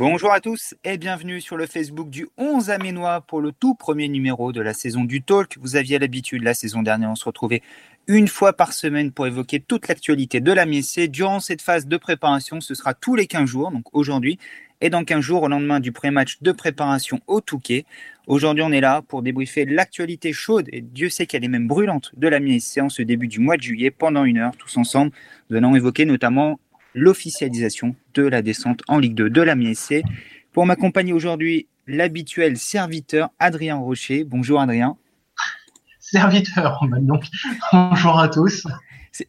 [0.00, 4.08] Bonjour à tous et bienvenue sur le Facebook du 11 Aménois pour le tout premier
[4.08, 5.58] numéro de la saison du Talk.
[5.60, 7.60] Vous aviez l'habitude la saison dernière, on se retrouvait
[8.06, 11.08] une fois par semaine pour évoquer toute l'actualité de la MSC.
[11.08, 14.38] Durant cette phase de préparation, ce sera tous les 15 jours, donc aujourd'hui
[14.80, 17.84] et dans 15 jours au lendemain du pré-match de préparation au Touquet.
[18.26, 22.12] Aujourd'hui, on est là pour débriefer l'actualité chaude, et Dieu sait qu'elle est même brûlante,
[22.16, 25.12] de la MSC en ce début du mois de juillet pendant une heure, tous ensemble.
[25.48, 26.60] Nous allons évoquer notamment
[26.94, 30.02] l'officialisation de la descente en Ligue 2 de la MSC.
[30.52, 34.24] Pour m'accompagner aujourd'hui, l'habituel serviteur Adrien Rocher.
[34.24, 34.96] Bonjour Adrien.
[35.98, 37.24] Serviteur, donc.
[37.72, 38.66] Bonjour à tous.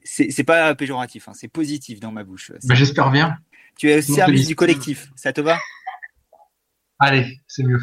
[0.04, 2.52] C'est pas péjoratif, hein, c'est positif dans ma bouche.
[2.64, 3.38] Bah, j'espère bien.
[3.78, 5.58] Tu es au service du collectif, ça te va?
[7.00, 7.82] Allez, c'est mieux.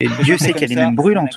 [0.00, 1.36] Et Dieu sait qu'elle est même brûlante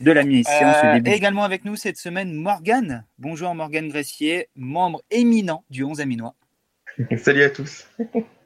[0.00, 3.04] de la euh, Et également avec nous cette semaine, Morgane.
[3.18, 6.34] Bonjour Morgane Gressier, membre éminent du 11 Aminois.
[7.18, 7.86] Salut à tous.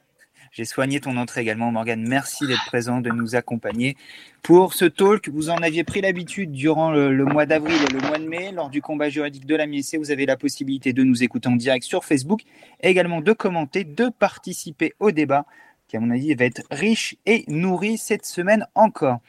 [0.53, 2.05] J'ai soigné ton entrée également, Morgane.
[2.05, 3.95] Merci d'être présent, de nous accompagner
[4.41, 5.29] pour ce talk.
[5.29, 8.69] Vous en aviez pris l'habitude durant le, mois d'avril et le mois de mai, lors
[8.69, 9.95] du combat juridique de la MSC.
[9.95, 12.41] Vous avez la possibilité de nous écouter en direct sur Facebook,
[12.81, 15.45] et également de commenter, de participer au débat,
[15.87, 19.19] qui, à mon avis, va être riche et nourri cette semaine encore.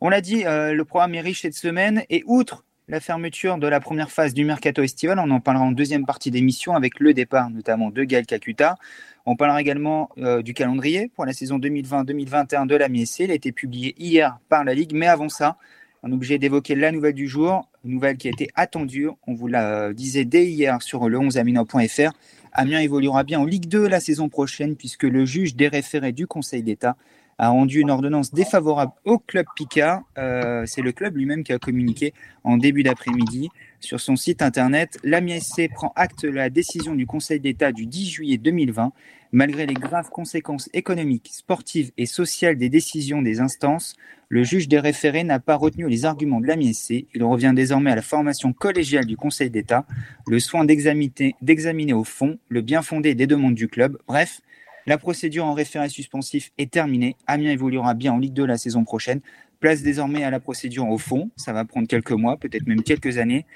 [0.00, 3.66] On l'a dit, euh, le programme est riche cette semaine, et outre la fermeture de
[3.66, 5.18] la première phase du mercato estival.
[5.18, 8.76] On en parlera en deuxième partie d'émission avec le départ notamment de Gaël Kakuta.
[9.24, 13.20] On parlera également euh, du calendrier pour la saison 2020-2021 de la MSC.
[13.20, 15.56] Il a été publié hier par la Ligue, mais avant ça,
[16.02, 19.08] on est obligé d'évoquer la nouvelle du jour, une nouvelle qui a été attendue.
[19.26, 22.12] On vous la disait dès hier sur le 11amino.fr.
[22.52, 26.26] Amiens évoluera bien en Ligue 2 la saison prochaine puisque le juge des référés du
[26.26, 26.96] Conseil d'État
[27.38, 30.02] a rendu une ordonnance défavorable au club Picard.
[30.18, 34.98] Euh, c'est le club lui-même qui a communiqué en début d'après-midi sur son site internet.
[35.02, 38.92] L'AMISC prend acte de la décision du Conseil d'État du 10 juillet 2020.
[39.32, 43.96] Malgré les graves conséquences économiques, sportives et sociales des décisions des instances,
[44.28, 47.06] le juge des référés n'a pas retenu les arguments de l'AMISC.
[47.12, 49.86] Il revient désormais à la formation collégiale du Conseil d'État,
[50.28, 53.98] le soin d'examiner au fond le bien fondé des demandes du club.
[54.06, 54.40] Bref,
[54.86, 57.16] la procédure en référé suspensif est terminée.
[57.26, 59.20] Amiens évoluera bien en Ligue 2 la saison prochaine.
[59.60, 61.30] Place désormais à la procédure au fond.
[61.36, 63.46] Ça va prendre quelques mois, peut-être même quelques années.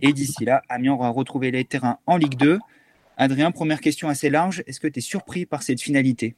[0.00, 2.58] Et d'ici là, Amiens aura retrouvé les terrains en Ligue 2.
[3.16, 4.62] Adrien, première question assez large.
[4.66, 6.36] Est-ce que tu es surpris par cette finalité?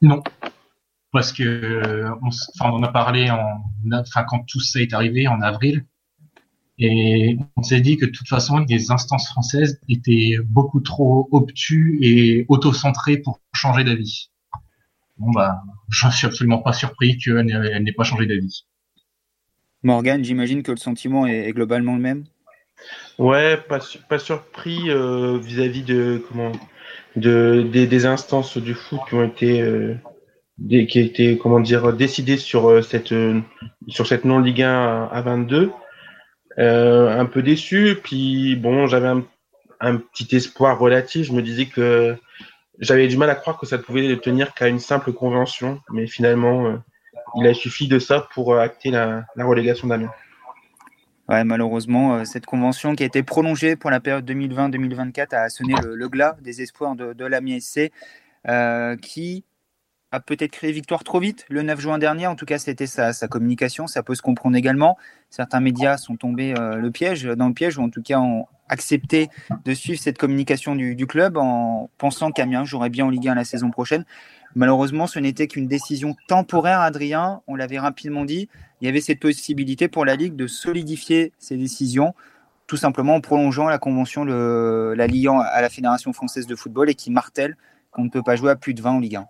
[0.00, 0.22] Non.
[1.12, 2.30] Parce que on,
[2.72, 5.84] on a parlé en, enfin, quand tout ça est arrivé en avril.
[6.78, 11.98] Et on s'est dit que de toute façon, les instances françaises étaient beaucoup trop obtus
[12.00, 14.30] et auto-centrées pour changer d'avis.
[15.18, 18.66] Bon, bah, je suis absolument pas surpris qu'elle n'ait pas changé d'avis.
[19.84, 22.24] Morgane, j'imagine que le sentiment est, globalement le même
[23.18, 26.50] Ouais, pas, pas surpris euh, vis-à-vis de comment
[27.16, 29.94] de des, instances du foot qui ont été euh,
[30.68, 33.14] qui a été comment dire décidées sur euh, cette
[33.86, 35.68] sur cette non Ligue 1 à 22 euh,
[36.58, 37.96] un peu déçu.
[38.02, 39.08] Puis bon, j'avais
[39.80, 41.26] un, petit espoir relatif.
[41.26, 42.16] Je me disais que
[42.78, 46.66] j'avais du mal à croire que ça pouvait tenir qu'à une simple convention, mais finalement,
[46.66, 46.76] euh,
[47.36, 50.12] il a suffi de ça pour euh, acter la, relégation d'Amiens.
[51.28, 56.08] Ouais, malheureusement, cette convention qui a été prolongée pour la période 2020-2024 a sonné le,
[56.08, 57.90] glas des espoirs de, de l'Amiens SC,
[59.00, 59.44] qui
[60.20, 62.26] peut-être créé victoire trop vite le 9 juin dernier.
[62.26, 63.86] En tout cas, c'était sa, communication.
[63.86, 64.96] Ça peut se comprendre également.
[65.30, 69.28] Certains médias sont tombés euh, piège, dans le piège, ou en tout cas ont accepté
[69.64, 73.44] de suivre cette communication du, club en pensant qu'Amiens jouerait bien en Ligue 1 la
[73.44, 74.04] saison prochaine.
[74.54, 77.42] Malheureusement, ce n'était qu'une décision temporaire, Adrien.
[77.46, 78.48] On l'avait rapidement dit.
[78.80, 82.14] Il y avait cette possibilité pour la Ligue de solidifier ses décisions,
[82.66, 86.94] tout simplement en prolongeant la convention, la liant à la Fédération française de football et
[86.94, 87.56] qui martèle
[87.90, 89.26] qu'on ne peut pas jouer à plus de 20 en Ligue 1.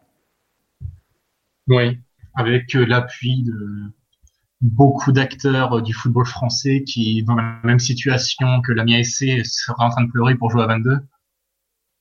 [1.69, 1.99] Oui,
[2.35, 3.93] avec euh, l'appui de
[4.61, 9.87] beaucoup d'acteurs euh, du football français qui, dans la même situation que la SC, sera
[9.87, 10.99] en train de pleurer pour jouer à 22.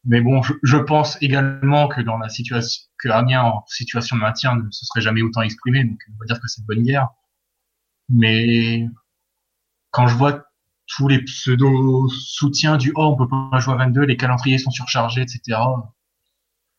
[0.05, 4.55] Mais bon, je, pense également que dans la situation, que Amiens en situation de maintien
[4.57, 7.07] ne se serait jamais autant exprimé, donc on va dire que c'est de bonne guerre.
[8.09, 8.85] Mais
[9.91, 10.45] quand je vois
[10.87, 15.21] tous les pseudo-soutiens du oh, on peut pas jouer à 22, les calendriers sont surchargés,
[15.21, 15.57] etc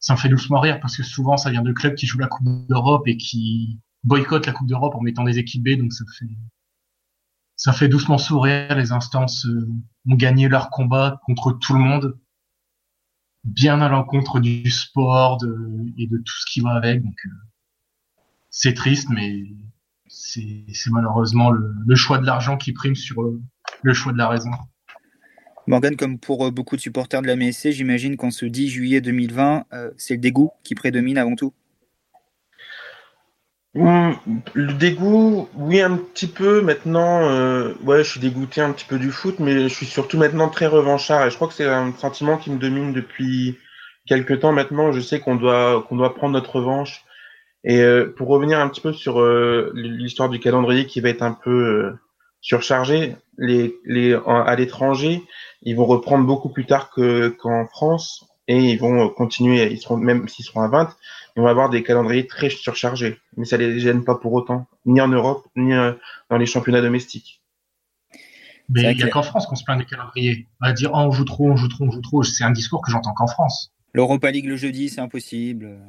[0.05, 2.27] ça me fait doucement rire parce que souvent ça vient de clubs qui jouent la
[2.27, 6.05] Coupe d'Europe et qui boycottent la Coupe d'Europe en mettant des équipes B, donc ça
[6.19, 6.29] fait
[7.57, 8.77] ça fait doucement sourire.
[8.77, 9.67] Les instances euh,
[10.07, 12.19] ont gagné leur combat contre tout le monde,
[13.45, 15.39] bien à l'encontre du sport
[15.97, 17.03] et de tout ce qui va avec.
[17.03, 17.31] Donc euh,
[18.51, 19.43] c'est triste, mais
[20.07, 23.23] c'est malheureusement le, choix de l'argent qui prime sur
[23.83, 24.51] le choix de la raison.
[25.67, 29.65] Morgan, comme pour beaucoup de supporters de la MSC, j'imagine qu'en ce 10 juillet 2020,
[29.97, 31.53] c'est le dégoût qui prédomine avant tout.
[33.77, 34.17] Hum,
[34.53, 36.61] le dégoût, oui, un petit peu.
[36.63, 40.17] Maintenant, euh, ouais, je suis dégoûté un petit peu du foot, mais je suis surtout
[40.17, 41.27] maintenant très revanchard.
[41.27, 43.59] Et je crois que c'est un sentiment qui me domine depuis
[44.07, 44.93] quelques temps maintenant.
[44.93, 47.05] Je sais qu'on doit qu'on doit prendre notre revanche.
[47.65, 51.23] Et euh, pour revenir un petit peu sur euh, l'histoire du calendrier qui va être
[51.23, 51.95] un peu
[52.41, 55.23] surchargé, les, les à l'étranger,
[55.63, 59.71] ils vont reprendre beaucoup plus tard que qu'en France et ils vont continuer.
[59.71, 60.95] Ils seront même s'ils seront à 20
[61.37, 63.19] on va avoir des calendriers très surchargés.
[63.37, 65.93] Mais ça les gêne pas pour autant, ni en Europe, ni euh,
[66.31, 67.43] dans les championnats domestiques.
[68.69, 70.47] Mais il n'y a qu'en France qu'on se plaint des calendriers.
[70.63, 72.23] On va dire oh, on joue trop, on joue trop, on joue trop.
[72.23, 73.73] C'est un discours que j'entends qu'en France.
[73.93, 75.81] L'Europa League le jeudi, c'est impossible.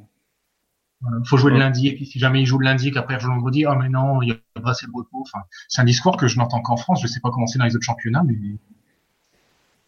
[1.01, 3.19] Il faut jouer le lundi, et puis si jamais il joue le lundi, qu'après il
[3.19, 5.21] joue le vendredi, oh mais non, il y a pas assez de repos.
[5.21, 7.01] Enfin, c'est un discours que je n'entends qu'en France.
[7.01, 8.36] Je ne sais pas comment c'est dans les autres championnats, mais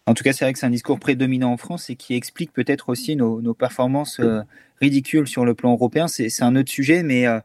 [0.07, 2.53] en tout cas, c'est vrai que c'est un discours prédominant en France et qui explique
[2.53, 4.41] peut-être aussi nos, performances euh,
[4.79, 6.07] ridicules sur le plan européen.
[6.07, 7.41] C'est un autre sujet, mais euh,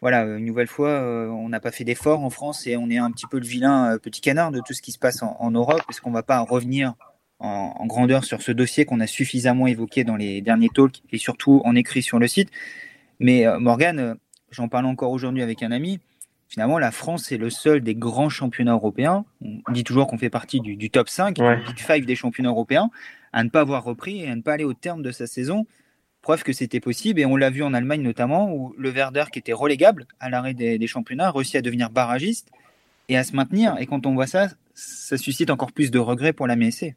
[0.00, 2.98] voilà, une nouvelle fois, euh, on n'a pas fait d'efforts en France et on est
[2.98, 5.82] un petit peu le vilain petit canard de tout ce qui se passe en, Europe.
[5.90, 6.94] Est-ce qu'on ne va pas revenir
[7.40, 11.60] en, grandeur sur ce dossier qu'on a suffisamment évoqué dans les derniers talks et surtout
[11.64, 12.50] en écrit sur le site?
[13.20, 14.16] Mais Morgane,
[14.50, 16.00] j'en parle encore aujourd'hui avec un ami
[16.48, 19.24] finalement, la France est le seul des grands championnats européens.
[19.42, 22.90] On dit toujours qu'on fait partie du, top 5, du Big 5 des championnats européens,
[23.32, 25.66] à ne pas avoir repris et à ne pas aller au terme de sa saison.
[26.22, 27.20] Preuve que c'était possible.
[27.20, 30.54] Et on l'a vu en Allemagne notamment, où le Werder, qui était relégable à l'arrêt
[30.54, 32.48] des, championnats, a réussi à devenir barragiste
[33.08, 33.76] et à se maintenir.
[33.78, 36.94] Et quand on voit ça, ça suscite encore plus de regrets pour la MSC.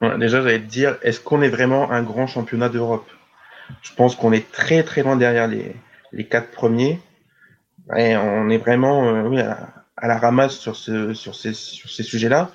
[0.00, 3.08] déjà, j'allais te dire, est-ce qu'on est vraiment un grand championnat d'Europe?
[3.82, 5.74] Je pense qu'on est très très loin derrière les,
[6.12, 7.00] les quatre premiers
[7.90, 9.52] on est vraiment euh,
[9.96, 12.50] à, la ramasse sur, ce, sur ces, sur ces sujets-là.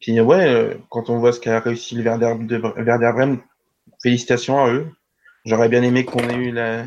[0.00, 3.38] Puis ouais, euh, quand on voit ce qu'a réussi le Werder, de, Werder Bremen,
[4.02, 4.86] félicitations à eux.
[5.44, 6.86] J'aurais bien aimé qu'on ait eu la,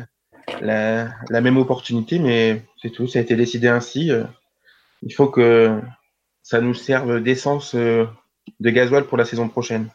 [0.60, 4.12] la, la, même opportunité, mais c'est tout, ça a été décidé ainsi.
[4.12, 4.24] Euh.
[5.02, 5.80] Il faut que
[6.42, 8.06] ça nous serve d'essence de
[8.60, 9.88] gasoil pour la saison prochaine.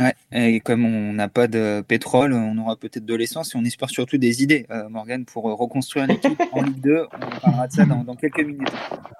[0.00, 3.64] Ouais, et comme on n'a pas de pétrole, on aura peut-être de l'essence et on
[3.64, 7.06] espère surtout des idées, euh, Morgan, pour euh, reconstruire l'équipe en Ligue 2.
[7.12, 8.72] On parlera de ça dans, quelques minutes.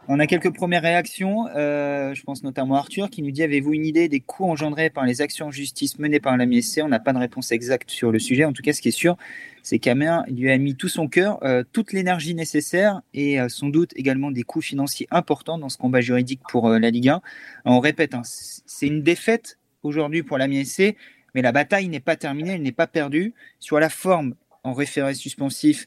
[0.08, 1.46] On a quelques premières réactions.
[1.54, 4.88] Euh, je pense notamment à Arthur qui nous dit Avez-vous une idée des coûts engendrés
[4.88, 7.90] par les actions en justice menées par la MSC On n'a pas de réponse exacte
[7.90, 8.46] sur le sujet.
[8.46, 9.18] En tout cas, ce qui est sûr,
[9.62, 13.92] c'est qu'Amer lui a mis tout son cœur, euh, toute l'énergie nécessaire et sans doute
[13.94, 17.20] également des coûts financiers importants dans ce combat juridique pour la Ligue 1.
[17.66, 20.96] on répète, hein, c'est une défaite aujourd'hui pour la MSC,
[21.34, 23.34] mais la bataille n'est pas terminée, elle n'est pas perdue.
[23.58, 24.34] Sur la forme,
[24.64, 25.86] en référé suspensif,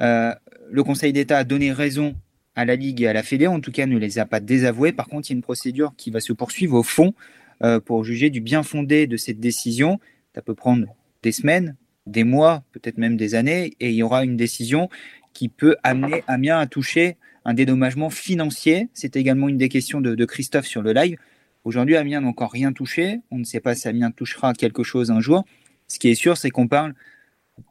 [0.00, 0.34] euh,
[0.70, 2.14] le Conseil d'État a donné raison
[2.54, 4.92] à la Ligue et à la Fédé, en tout cas ne les a pas désavoués.
[4.92, 7.14] Par contre, il y a une procédure qui va se poursuivre au fond
[7.62, 10.00] euh, pour juger du bien fondé de cette décision.
[10.34, 10.86] Ça peut prendre
[11.22, 14.88] des semaines, des mois, peut-être même des années, et il y aura une décision
[15.32, 18.88] qui peut amener Amiens à toucher un dédommagement financier.
[18.94, 21.18] C'est également une des questions de Christophe sur le live.
[21.66, 23.22] Aujourd'hui, Amiens n'a encore rien touché.
[23.32, 25.44] On ne sait pas si Amiens touchera quelque chose un jour.
[25.88, 26.94] Ce qui est sûr, c'est qu'on parle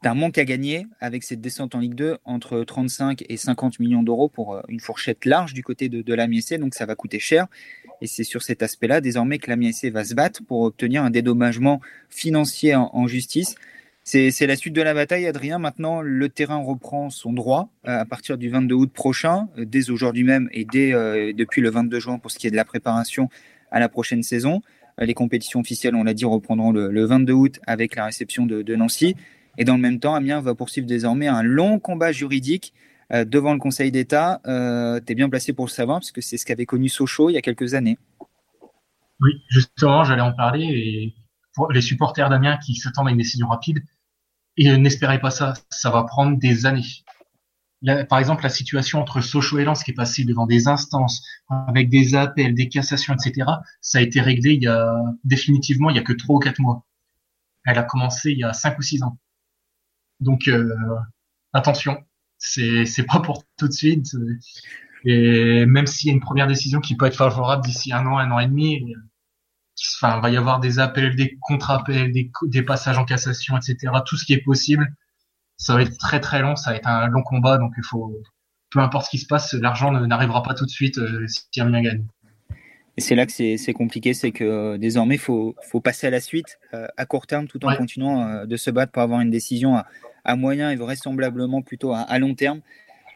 [0.02, 4.02] d'un manque à gagner avec cette descente en Ligue 2 entre 35 et 50 millions
[4.02, 7.18] d'euros pour euh, une fourchette large du côté de, de l'Amiens donc ça va coûter
[7.18, 7.46] cher.
[8.02, 11.80] Et c'est sur cet aspect-là désormais que l'Amiens va se battre pour obtenir un dédommagement
[12.10, 13.54] financier en, justice.
[14.04, 15.58] C'est la suite de la bataille, Adrien.
[15.58, 19.88] Maintenant, le terrain reprend son droit euh, à partir du 22 août prochain, euh, dès
[19.88, 20.92] aujourd'hui même et dès
[21.32, 23.30] depuis le 22 juin pour ce qui est de la préparation
[23.70, 24.62] à la prochaine saison.
[25.00, 28.74] Euh, les compétitions officielles, on l'a dit, reprendront le, 22 août avec la réception de,
[28.74, 29.14] Nancy.
[29.58, 32.74] Et dans le même temps, Amiens va poursuivre désormais un long combat juridique
[33.12, 34.40] euh, devant le Conseil d'État.
[34.46, 37.30] Euh, tu es bien placé pour le savoir, parce que c'est ce qu'avait connu Sochaux
[37.30, 37.98] il y a quelques années.
[39.20, 40.64] Oui, justement, j'allais en parler.
[40.64, 41.14] Et
[41.54, 43.82] pour les supporters d'Amiens qui s'attendent à une décision rapide,
[44.58, 46.84] et n'espérez pas ça, ça va prendre des années
[48.08, 51.88] par exemple, la situation entre Sochaux et Lens qui est passée devant des instances avec
[51.90, 53.48] des appels, des cassations, etc.,
[53.80, 56.58] ça a été réglé il y a définitivement il y a que trois ou quatre
[56.58, 56.86] mois.
[57.64, 59.18] Elle a commencé il y a cinq ou six ans.
[60.20, 60.74] Donc euh,
[61.52, 62.04] attention,
[62.38, 64.06] c'est c'est pas pour tout de suite.
[65.04, 68.18] Et même s'il y a une première décision qui peut être favorable d'ici un an,
[68.18, 68.82] un an et demi,
[69.98, 73.92] enfin, il va y avoir des appels, des contre-appels, des, des passages en cassation, etc.
[74.06, 74.88] Tout ce qui est possible
[75.56, 78.20] ça va être très très long, ça va être un long combat, donc il faut,
[78.70, 81.82] peu importe ce qui se passe, l'argent n'arrivera pas tout de suite euh, si Amiens
[81.82, 82.04] gagne.
[82.98, 86.10] Et c'est là que c'est compliqué, c'est que euh, désormais, il faut, faut, passer à
[86.10, 89.30] la suite euh, à court terme tout en continuant de se battre pour avoir une
[89.30, 89.76] décision
[90.24, 92.60] à, moyen et vraisemblablement plutôt à, long terme.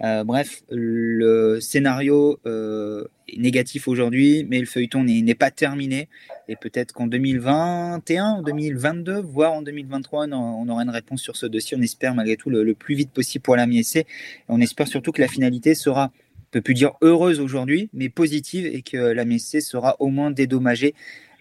[0.00, 6.08] Bref, le scénario est négatif aujourd'hui, mais le feuilleton n'est pas terminé.
[6.48, 11.76] Et peut-être qu'en 2021, 2022, voire en 2023, on, aura une réponse sur ce dossier.
[11.78, 14.06] On espère malgré tout le, plus vite possible pour la MSC.
[14.48, 16.10] on espère surtout que la finalité sera
[16.50, 20.32] on peut plus dire heureuse aujourd'hui, mais positive et que la MSC sera au moins
[20.32, 20.94] dédommagée.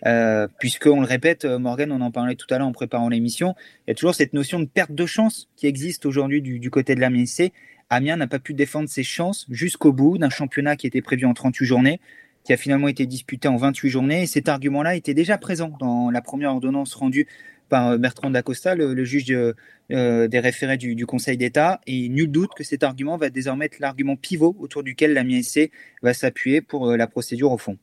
[0.05, 3.09] Euh, puisque on le répète, euh, Morgan, on en parlait tout à l'heure en préparant
[3.09, 6.69] l'émission, il y a toujours cette notion de perte de chance qui existe aujourd'hui du,
[6.69, 7.51] côté de la MSC.
[7.89, 11.33] Amiens n'a pas pu défendre ses chances jusqu'au bout d'un championnat qui était prévu en
[11.33, 11.99] 38 journées,
[12.43, 14.23] qui a finalement été disputé en 28 journées.
[14.23, 17.27] Et cet argument-là était déjà présent dans la première ordonnance rendue
[17.67, 21.81] par euh, Bertrand Dacosta, le, juge euh, des référés du, Conseil d'État.
[21.87, 25.71] Et nul doute que cet argument va désormais être l'argument pivot autour duquel la MISC
[26.01, 27.77] va s'appuyer pour euh, la procédure au fond.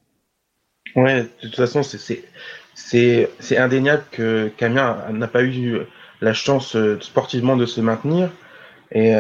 [0.95, 5.79] Ouais, de toute façon, c'est indéniable que Camien n'a pas eu
[6.21, 8.31] la chance sportivement de se maintenir.
[8.93, 9.13] Et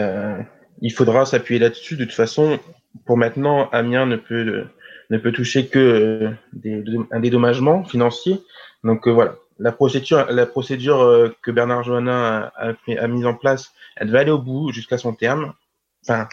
[0.80, 1.96] il faudra s'appuyer là-dessus.
[1.96, 2.58] De toute façon,
[3.04, 4.64] pour maintenant, Amiens ne peut,
[5.10, 8.40] ne peut toucher que des, un dédommagement financier.
[8.84, 13.72] Donc voilà, la procédure, la procédure euh, que Bernard Joannin a, a, mise en place,
[13.96, 15.54] elle va aller au bout jusqu'à son terme.
[16.02, 16.28] Enfin,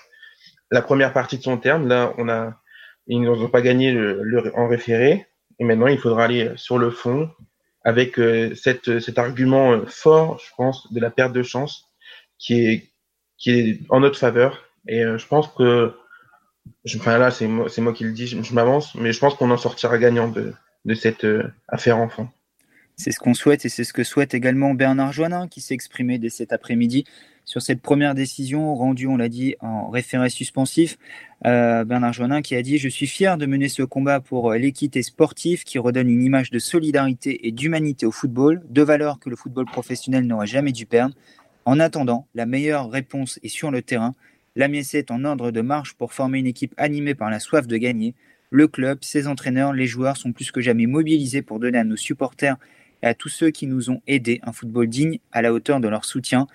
[0.71, 2.59] la première partie de son terme, là, on a,
[3.07, 5.27] ils n'ont pas gagné le, en référé,
[5.59, 7.29] et maintenant il faudra aller sur le fond
[7.85, 11.89] avec euh, cette, cet argument euh, fort, je pense, de la perte de chance
[12.39, 12.92] qui est,
[13.43, 14.63] qui est en notre faveur.
[14.88, 15.93] Et je pense que,
[16.95, 19.97] enfin là, c'est moi, qui le dis, je, m'avance, mais je pense qu'on en sortira
[19.97, 20.53] gagnant de,
[20.95, 21.27] cette
[21.67, 22.29] affaire enfant.
[22.95, 26.19] C'est ce qu'on souhaite et c'est ce que souhaite également Bernard Joannin qui s'est exprimé
[26.19, 27.05] dès cet après-midi
[27.45, 30.97] sur cette première décision rendue, on l'a dit, en référé suspensif.
[31.45, 35.03] Euh, Bernard Joannin qui a dit Je suis fier de mener ce combat pour l'équité
[35.03, 39.35] sportive qui redonne une image de solidarité et d'humanité au football, deux valeurs que le
[39.35, 41.15] football professionnel n'aurait jamais dû perdre.
[41.65, 44.15] En attendant, la meilleure réponse est sur le terrain.
[44.55, 47.67] La Miesse est en ordre de marche pour former une équipe animée par la soif
[47.67, 48.13] de gagner.
[48.50, 51.96] Le club, ses entraîneurs, les joueurs sont plus que jamais mobilisés pour donner à nos
[51.96, 52.58] supporters
[53.01, 55.88] et à tous ceux qui nous ont aidés un football digne à la hauteur de
[55.88, 56.48] leur soutien.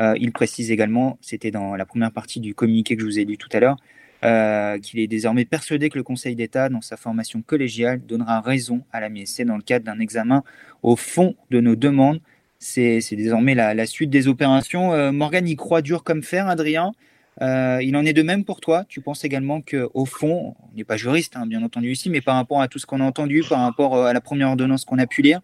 [0.00, 3.24] Euh, il précise également, c'était dans la première partie du communiqué que je vous ai
[3.24, 3.76] lu tout à l'heure,
[4.24, 8.82] euh, qu'il est désormais persuadé que le Conseil d'État, dans sa formation collégiale, donnera raison
[8.92, 10.44] à la MSC dans le cadre d'un examen
[10.82, 12.20] au fond de nos demandes.
[12.64, 14.92] C'est désormais la, suite des opérations.
[14.92, 16.92] Euh, Morgan y croit dur comme fer, Adrien.
[17.40, 18.84] il en est de même pour toi.
[18.88, 22.36] Tu penses également qu'au fond, on n'est pas juriste, hein, bien entendu ici, mais par
[22.36, 25.06] rapport à tout ce qu'on a entendu, par rapport à la première ordonnance qu'on a
[25.06, 25.40] pu lire,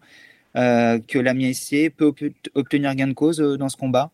[0.55, 2.13] euh, que la MISC peut
[2.55, 4.11] obtenir gain de cause euh, dans ce combat?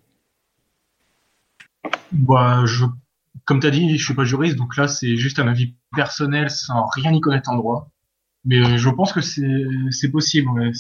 [2.12, 2.65] Bah,
[3.45, 6.50] Comme tu as dit, je suis pas juriste, donc là c'est juste un avis personnel
[6.50, 7.89] sans rien y connaître en droit.
[8.43, 10.71] Mais euh, je pense que c'est possible.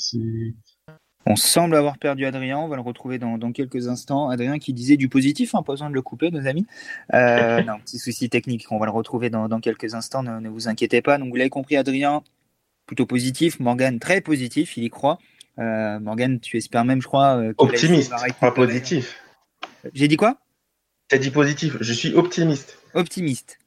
[1.25, 4.29] On semble avoir perdu Adrien, on va le retrouver dans, quelques instants.
[4.29, 6.65] Adrien qui disait du positif, hein, pas besoin de le couper, nos amis.
[7.13, 10.67] Euh, non, petit souci technique, on va le retrouver dans, quelques instants, ne, ne, vous
[10.67, 11.17] inquiétez pas.
[11.17, 12.21] Donc vous l'avez compris, Adrien,
[12.85, 15.17] plutôt positif, Morgan très positif, il y croit.
[15.59, 17.37] Euh, Morgan, tu espères même, je crois.
[17.37, 19.19] Euh, optimiste, pas positif.
[19.93, 20.37] J'ai dit quoi?
[21.09, 22.79] Tu as dit positif, je suis optimiste.
[22.93, 23.59] Optimiste.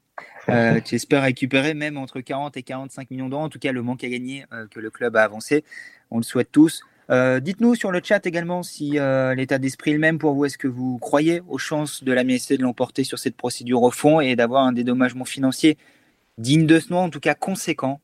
[0.49, 3.81] Euh, tu espères récupérer même entre 40 et 45 millions d'euros, en tout cas le
[3.81, 5.63] manque à gagner que le club a avancé.
[6.11, 6.83] On le souhaite tous.
[7.09, 8.91] Dites-nous sur le chat également si
[9.35, 10.45] l'état d'esprit est le même pour vous.
[10.45, 13.91] Est-ce que vous croyez aux chances de la MSC de l'emporter sur cette procédure au
[13.91, 15.77] fond et d'avoir un dédommagement financier
[16.37, 17.99] digne de ce nom, en tout cas conséquent,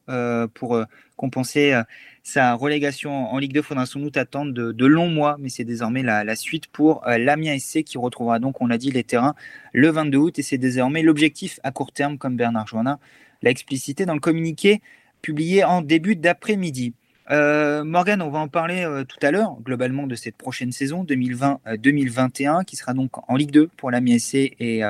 [0.55, 0.83] pour
[1.17, 1.79] compenser
[2.25, 3.61] sa relégation en Ligue 2.
[3.61, 7.57] Faudra sans doute attendre de, longs mois, mais c'est désormais la, suite pour euh, l'Amiens
[7.57, 9.35] SC qui retrouvera donc, on l'a dit, les terrains
[9.71, 10.39] le 22 août.
[10.39, 12.99] Et c'est désormais l'objectif à court terme, comme Bernard Joannin
[13.41, 14.81] l'a explicité dans le communiqué
[15.21, 16.93] publié en début d'après-midi.
[17.31, 21.03] Euh, Morgan, on va en parler euh, tout à l'heure, globalement, de cette prochaine saison
[21.03, 24.81] 2020-2021, qui sera donc en Ligue 2 pour l'Amiens SC et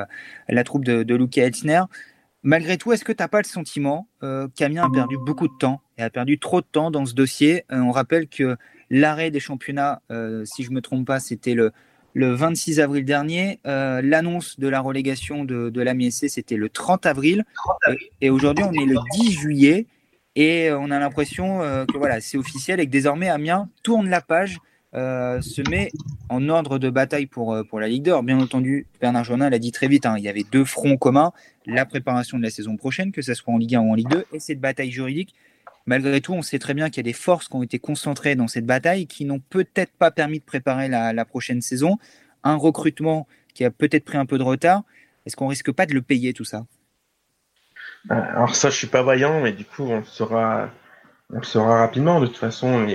[0.50, 1.82] la troupe de, de Luca Elsner.
[2.46, 5.58] Malgré tout, est-ce que tu n'as pas le sentiment euh, qu'Amiens a perdu beaucoup de
[5.58, 7.64] temps et a perdu trop de temps dans ce dossier?
[7.72, 8.56] Euh, On rappelle que
[8.92, 11.72] l'arrêt des championnats, euh, si je ne me trompe pas, c'était le,
[12.14, 13.60] le 26 avril dernier.
[13.66, 17.46] L'annonce de la relégation de, de l'AMISC, c'était le 30 avril.
[18.22, 19.88] Et, aujourd'hui, on est le 10 juillet.
[20.36, 24.60] Et on a l'impression que voilà, c'est officiel et que désormais Amiens tourne la page
[24.96, 25.92] euh, se met
[26.30, 28.24] en ordre de bataille pour, euh, pour la Ligue d'Or.
[28.24, 31.34] Bien entendu, Bernard Journal l'a dit très vite, hein, il y avait deux fronts communs,
[31.66, 34.08] la préparation de la saison prochaine, que ce soit en Ligue 1 ou en Ligue
[34.08, 35.36] 2, et cette bataille juridique.
[35.86, 38.36] Malgré tout, on sait très bien qu'il y a des forces qui ont été concentrées
[38.36, 41.98] dans cette bataille qui n'ont peut-être pas permis de préparer la, prochaine saison.
[42.46, 44.84] Un recrutement qui a peut-être pris un peu de retard.
[45.26, 46.60] Est-ce qu'on risque pas de le payer tout ça?
[46.60, 46.75] euh,
[48.10, 50.70] Alors ça, je suis pas voyant, mais du coup, on le saura,
[51.34, 52.20] on le saura rapidement.
[52.20, 52.88] De toute façon,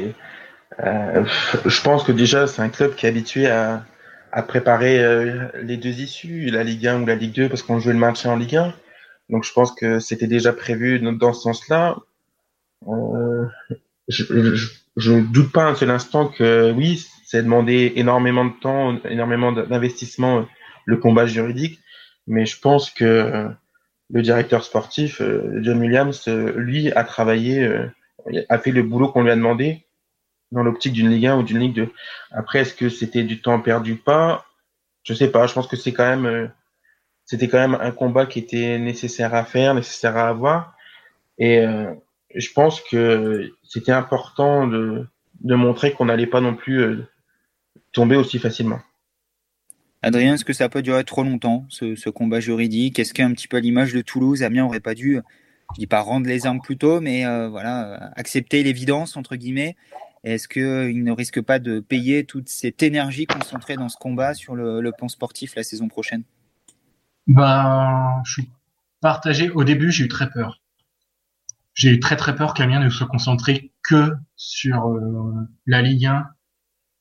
[0.80, 1.24] euh,
[1.64, 3.84] je pense que déjà, c'est un club qui est habitué à,
[4.32, 7.80] à préparer euh, les deux issues, la Ligue 1 ou la Ligue 2, parce qu'on
[7.80, 8.72] jouait le maintien en Ligue 1.
[9.30, 11.96] Donc je pense que c'était déjà prévu dans ce sens-là.
[12.88, 13.46] Euh,
[14.08, 19.52] je, ne doute pas un seul instant que oui, c'est demandé énormément de temps, énormément
[19.52, 20.46] d'investissement,
[20.84, 21.80] le combat juridique,
[22.26, 23.48] mais je pense que
[24.12, 25.22] le directeur sportif,
[25.60, 26.26] John Williams,
[26.56, 27.64] lui, a travaillé,
[28.48, 29.84] a fait le boulot qu'on lui a demandé
[30.52, 31.92] dans l'optique d'une Ligue 1 ou d'une Ligue 2.
[32.32, 34.46] Après, est-ce que c'était du temps perdu pas?
[35.02, 35.46] Je sais pas.
[35.46, 36.48] Je pense que c'est quand même, euh,
[37.24, 40.74] c'était quand même un combat qui était nécessaire à faire, nécessaire à avoir.
[41.38, 41.94] Et euh,
[42.34, 45.06] je pense que c'était important de,
[45.42, 47.06] montrer qu'on n'allait pas non plus euh,
[47.92, 48.80] tomber aussi facilement.
[50.02, 52.98] Adrien, est-ce que ça peut durer trop longtemps, ce, combat juridique?
[52.98, 55.20] Est-ce qu'un petit peu à l'image de Toulouse, Amiens aurait pas dû,
[55.74, 59.76] je dis pas rendre les armes plus tôt, mais voilà, accepter l'évidence entre guillemets?
[60.24, 64.54] Est-ce qu'il ne risque pas de payer toute cette énergie concentrée dans ce combat sur
[64.54, 66.24] le, le plan sportif la saison prochaine?
[67.26, 68.50] Ben, je suis
[69.00, 69.50] partagé.
[69.50, 70.60] Au début, j'ai eu très peur.
[71.74, 73.50] J'ai eu très très peur qu'Amiens ne se concentre
[73.82, 76.26] que sur euh, la Ligue 1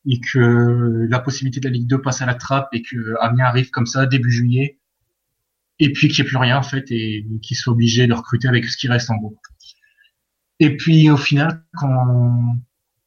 [0.06, 3.46] et que la possibilité de la Ligue 2 passe à la trappe et que Amiens
[3.46, 4.80] arrive comme ça début juillet
[5.80, 8.48] et puis qu'il n'y ait plus rien en fait et qu'il soit obligé de recruter
[8.48, 9.38] avec ce qui reste en gros.
[10.60, 12.58] Et puis au final, quand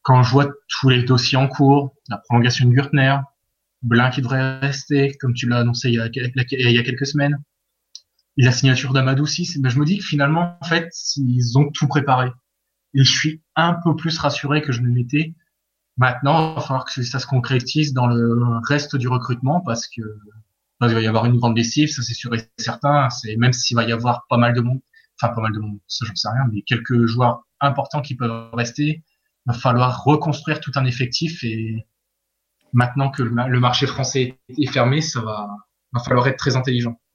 [0.02, 3.16] quand je vois tous les dossiers en cours, la prolongation de Gürtner,
[3.82, 7.06] Blin qui devrait rester, comme tu l'as annoncé il y, a, il y a quelques
[7.06, 7.38] semaines,
[8.36, 11.70] et la signature d'Amadou aussi, ben je me dis que finalement, en fait, ils ont
[11.70, 12.30] tout préparé.
[12.94, 15.34] Et je suis un peu plus rassuré que je ne l'étais.
[15.96, 20.02] Maintenant, il va falloir que ça se concrétise dans le reste du recrutement parce que
[20.88, 23.08] il va y avoir une grande lessive, ça c'est sûr et certain.
[23.10, 24.80] C'est même s'il va y avoir pas mal de monde,
[25.20, 28.50] enfin pas mal de monde, ça j'en sais rien, mais quelques joueurs importants qui peuvent
[28.54, 29.04] rester
[29.46, 31.86] va falloir reconstruire tout un effectif et
[32.72, 35.48] maintenant que le marché français est fermé, ça va,
[35.92, 36.98] va falloir être très intelligent.